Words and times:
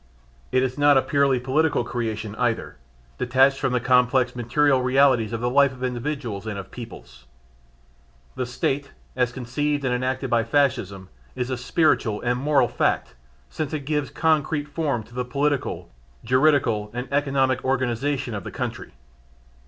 It 0.51 0.63
is 0.63 0.79
not 0.79 0.97
a 0.97 1.03
purely 1.03 1.39
political 1.39 1.83
creation, 1.83 2.35
either, 2.37 2.77
detached 3.19 3.59
from 3.59 3.71
the 3.71 3.79
complex 3.79 4.35
material 4.35 4.81
realities 4.81 5.31
of 5.31 5.41
the 5.41 5.49
life 5.51 5.71
of 5.71 5.83
individuals 5.83 6.47
and 6.47 6.57
of 6.57 6.71
peoples. 6.71 7.27
The 8.33 8.47
State 8.47 8.93
as 9.15 9.31
conceived 9.31 9.85
and 9.85 9.93
enacted 9.93 10.27
by 10.31 10.43
Fascism, 10.43 11.09
is 11.35 11.51
a 11.51 11.55
spiritual 11.55 12.19
and 12.21 12.39
moral 12.39 12.67
fact 12.67 13.13
since 13.47 13.73
it 13.73 13.85
gives 13.85 14.09
concrete 14.09 14.67
form 14.67 15.03
to 15.03 15.13
the 15.13 15.23
political, 15.23 15.91
juridical 16.23 16.89
and 16.95 17.07
economical 17.13 17.69
organisation 17.69 18.33
of 18.33 18.43
the 18.43 18.49
country. 18.49 18.93